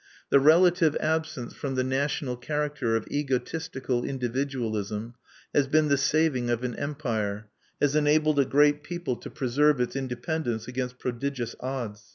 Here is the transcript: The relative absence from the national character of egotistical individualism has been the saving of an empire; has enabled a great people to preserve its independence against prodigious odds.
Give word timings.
The 0.31 0.39
relative 0.39 0.97
absence 0.99 1.53
from 1.53 1.75
the 1.75 1.83
national 1.83 2.35
character 2.35 2.95
of 2.95 3.07
egotistical 3.11 4.03
individualism 4.03 5.13
has 5.53 5.67
been 5.67 5.89
the 5.89 5.95
saving 5.97 6.49
of 6.49 6.63
an 6.63 6.75
empire; 6.75 7.49
has 7.79 7.95
enabled 7.95 8.39
a 8.39 8.45
great 8.45 8.81
people 8.83 9.15
to 9.17 9.29
preserve 9.29 9.79
its 9.79 9.95
independence 9.95 10.67
against 10.67 10.97
prodigious 10.97 11.55
odds. 11.59 12.03